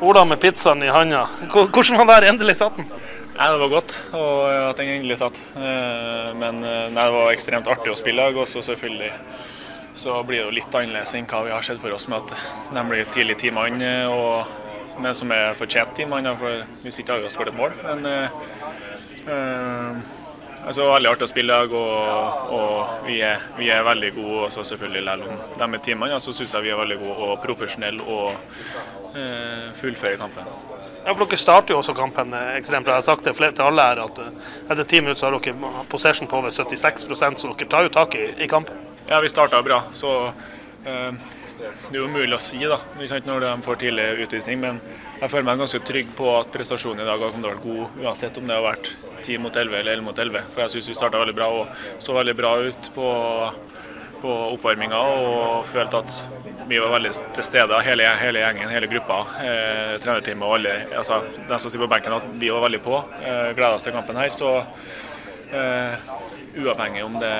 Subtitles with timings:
[0.00, 1.26] Ola med pizzaen i handa.
[1.52, 2.30] Hvordan var det?
[2.32, 2.86] Endelig satt den?
[3.36, 5.40] Nei, Det var godt og at den endelig satt.
[5.56, 8.40] Eh, men eh, nei, det var ekstremt artig å spille i dag.
[8.40, 9.10] Og selvfølgelig
[10.00, 12.74] så blir det jo litt annerledes enn hva vi har sett for oss med at
[12.76, 13.92] de blir tidlig timene.
[14.08, 14.56] Og
[15.00, 17.76] men som er fortjent timene, for hvis ikke har vi skåret mål.
[17.84, 18.06] Men
[19.28, 20.02] øh,
[20.66, 24.38] altså, veldig artig å spille i dag, og, og vi, er, vi, er, veldig gode.
[24.46, 27.28] Og så selvfølgelig Selv om de er teamene, så syns jeg vi er veldig gode
[27.30, 30.44] og profesjonelle og Eh, fullfører kampen.
[31.04, 32.94] Ja, for Dere starter jo også kampen ekstremt bra.
[32.94, 34.28] Jeg har sagt det til alle her at eh,
[34.70, 38.14] etter ti minutter så har dere possession på over 76% så dere tar jo tak
[38.14, 38.76] i, i kampen.
[39.08, 39.80] Ja, vi starta bra.
[39.92, 40.12] så
[40.86, 41.10] eh,
[41.58, 42.78] Det er jo mulig å si da,
[43.26, 44.78] når de får tidlig utvisning, men
[45.18, 48.46] jeg føler meg ganske trygg på at prestasjonen i dag har vært god, uansett om
[48.46, 50.46] det har vært 10 mot 11 eller 11 mot 11.
[50.54, 53.10] For jeg syns vi starta veldig bra og så veldig bra ut på
[54.20, 56.16] på oppvarminga og følte at
[56.68, 59.20] vi var veldig til stede, hele, hele gjengen, hele gruppa.
[59.42, 63.00] Eh, trenerteamet og alle altså, de som sitter på benken, at vi var veldig på.
[63.24, 64.30] Eh, Gleda oss til kampen her.
[64.34, 64.52] Så
[65.56, 66.12] eh,
[66.60, 67.34] uavhengig om det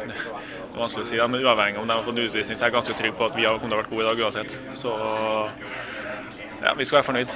[0.00, 2.76] det er vanskelig å si, men uavhengig om de har fått utvisning, så er jeg
[2.78, 4.54] ganske trygg på at vi har kommet til å vært gode i dag uansett.
[4.72, 4.94] Så
[6.62, 7.34] ja, vi skal være fornøyd.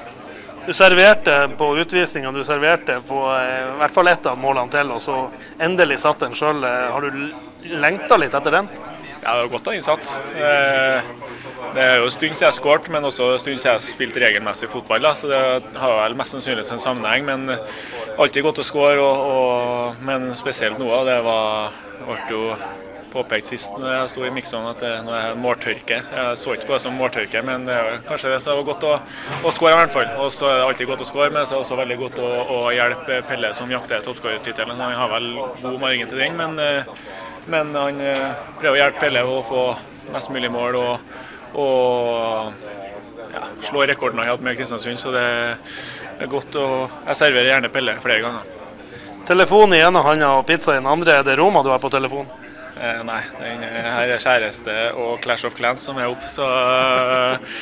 [0.66, 4.92] Du serverte på utvisninga, du serverte på eh, i hvert fall ett av målene til,
[4.94, 5.16] og så
[5.60, 6.64] endelig satt den sjøl.
[6.64, 8.70] Eh, har du lengta litt etter den?
[9.20, 10.14] Ja, det er godt å ha innsatt.
[10.38, 11.10] Eh,
[11.74, 14.22] det er jo en stund siden jeg skåret, men også en stund siden jeg spilte
[14.24, 15.04] regelmessig fotball.
[15.18, 15.42] Så det
[15.80, 17.28] har vel mest sannsynlig en sammenheng.
[17.28, 17.44] Men
[18.16, 19.08] alltid godt å skåre,
[20.06, 20.92] men spesielt nå.
[21.08, 22.44] Det var, ble jo
[23.14, 26.00] påpekt sist når jeg sto i Mikson at det er måltørke.
[26.02, 28.86] Jeg så ikke på det som måltørke, men det er kanskje det som var godt
[28.90, 28.94] å,
[29.46, 30.08] å skåre i hvert fall.
[30.24, 32.32] Og så er det alltid godt å skåre, men det er også veldig godt å,
[32.58, 34.80] å hjelpe Pelle som jakter toppskårertittelen.
[34.80, 35.30] Han har vel
[35.62, 36.58] god margin til den, men
[37.46, 39.64] men han eh, prøver å hjelpe Pelle å få
[40.14, 41.16] mest mulig mål og,
[41.60, 45.00] og ja, slå rekorden han har hatt med Kristiansund.
[45.00, 46.66] Så det er godt å
[47.10, 48.54] Jeg serverer gjerne Pelle flere ganger.
[49.28, 51.20] Telefon i ene hånda og pizza i den andre.
[51.20, 52.28] Er det Roma du har på telefon?
[52.84, 57.52] Eh, nei, den, her er kjæreste og Clash of Clans som er oppe, så eh,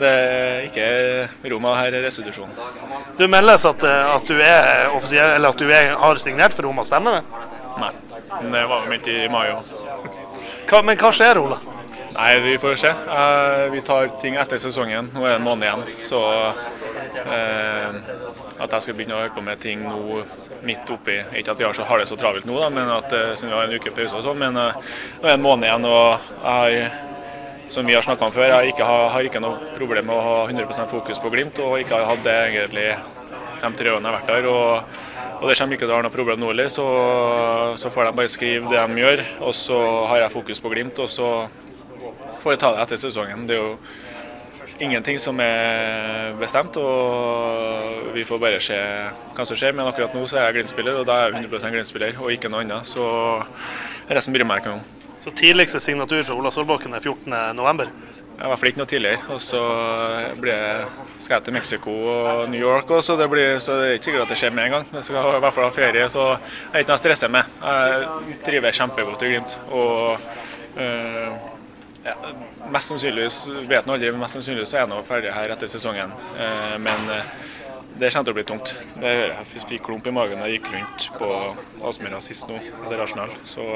[0.00, 0.86] det er ikke
[1.52, 2.52] Roma, her er restitusjon.
[3.18, 4.86] Du meldes at, eh, at du, er,
[5.34, 7.42] eller at du er, har signert for Roma, stemmer det?
[7.82, 7.92] Nei.
[8.40, 9.74] Det var meldt i mai òg.
[10.86, 11.58] Men hva skjer, Ola?
[12.14, 12.88] Nei, Vi får se.
[12.88, 15.10] Eh, vi tar ting etter sesongen.
[15.14, 15.84] Nå er det en måned igjen.
[16.02, 16.20] Så
[17.24, 18.00] eh,
[18.60, 20.24] at jeg skal begynne å holde på med ting nå
[20.66, 23.54] midt oppi Ikke at jeg har det så travelt nå, da, men at eh, siden
[23.54, 24.42] vi har en uke pause og sånn.
[24.42, 27.06] Men nå er det en måned igjen, og jeg har
[27.70, 30.22] som vi har snakka om før, jeg ikke har, har, ikke noe problem med å
[30.24, 32.88] ha 100% fokus på Glimt, og ikke har hatt det egentlig
[33.60, 34.48] de tre årene jeg har vært der.
[34.50, 36.84] og og Det kommer ikke til å ha noe problem nå heller, så,
[37.80, 39.22] så, får de bare skrive det de gjør.
[39.48, 39.78] Og så
[40.10, 41.28] har jeg fokus på Glimt, og så
[42.42, 43.46] får jeg ta det etter sesongen.
[43.48, 43.76] Det er jo
[44.80, 49.76] ingenting som er bestemt, og vi får bare se hva som skjer.
[49.76, 52.52] Men akkurat nå så er jeg Glimt-spiller, og da er jeg 100 Glimt-spiller, og ikke
[52.52, 52.88] noe annet.
[52.88, 53.04] Så
[54.10, 54.86] resten bryr meg ikke om.
[55.20, 57.90] Så tidligste signatur fra Ola Solbakken er 14.11?
[58.48, 59.60] hvert fall ikke noe tidligere, og så
[60.32, 60.86] jeg,
[61.20, 62.90] skal jeg til Mexico og New York.
[62.90, 64.86] Og så, det blir, så det er ikke sikkert at det skjer med en gang.
[64.96, 67.56] Jeg skal i hvert fall ha ferie, så jeg er ikke noe å stresse med.
[67.60, 69.58] Jeg trives kjempegodt i Glimt.
[69.68, 71.59] og øh,
[72.04, 72.16] ja,
[72.72, 73.38] Mest sannsynligvis
[73.68, 76.12] vet han aldri, men mest sannsynlig så er han ferdig her etter sesongen.
[76.36, 77.22] Uh, men uh,
[78.00, 78.74] det kommer til å bli tungt.
[78.94, 79.48] Det hører jeg.
[79.50, 81.28] Jeg fikk klump i magen da jeg gikk rundt på
[81.90, 82.56] Aspmyra sist nå,
[82.86, 83.34] etter Arsenal.
[83.44, 83.66] Så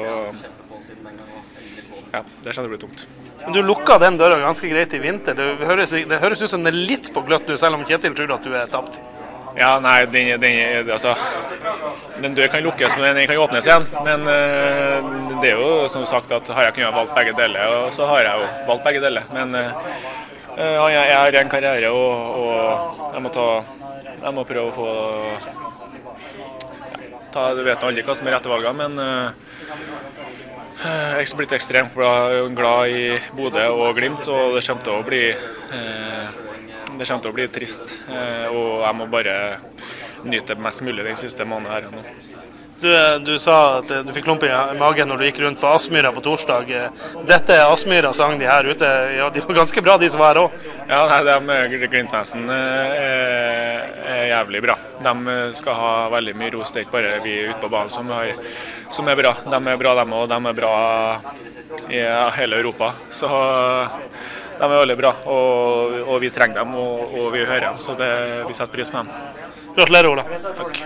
[2.15, 3.05] ja, det kommer til å bli tungt.
[3.43, 5.37] Men du lukka den døra ganske greit i vinter.
[5.37, 8.15] Det høres, det høres ut som den er litt på gløtt nå, selv om Kjetil
[8.17, 9.01] tror at du er tapt.
[9.55, 11.13] Ja, nei, den, den, altså,
[12.21, 13.87] den dør kan lukkes, men den kan åpnes igjen.
[14.03, 17.93] Men uh, det er jo som sagt at har jeg kunnet valgt begge deler, og
[17.95, 19.29] så har jeg jo valgt begge deler.
[19.35, 19.69] Men uh,
[20.57, 22.11] jeg, jeg har en karriere, og,
[22.41, 23.47] og jeg, må ta,
[24.25, 24.89] jeg må prøve å få
[25.35, 25.55] ja,
[27.31, 29.85] ta, Du vet aldri hva som er rette valgene, men uh,
[30.85, 33.05] jeg er blitt ekstremt glad i
[33.35, 36.25] Bodø og Glimt, og det kommer til å bli, eh,
[36.99, 37.97] det kommer til å bli trist.
[38.09, 39.35] Eh, og jeg må bare
[40.25, 42.05] nyte det mest mulig den siste måneden her nå.
[42.79, 46.11] Du, du, sa at du fikk klump i magen når du gikk rundt på Aspmyra
[46.11, 46.73] på torsdag.
[47.25, 48.89] Dette er Aspmyra sang de her ute.
[49.15, 50.57] Ja, de var ganske bra, de som var her òg?
[50.89, 54.75] Ja, nei, de med Glintnesen er, er, jævlig bra.
[55.07, 56.75] De skal ha veldig mye ros.
[56.75, 58.35] Det er ikke bare vi ute på banen som, har,
[58.89, 59.33] som, er bra.
[59.47, 60.27] De er bra, dem òg.
[60.35, 60.75] De er bra
[61.89, 62.03] i
[62.37, 62.91] hele Europa.
[63.09, 63.31] Så
[64.59, 65.11] de er veldig bra.
[65.31, 67.81] Og, og vi trenger dem, og, og vi hører dem.
[67.83, 68.11] Så det,
[68.47, 69.11] vi setter pris på dem.
[69.75, 70.25] Gratulerer, Ola.
[70.55, 70.81] Takk.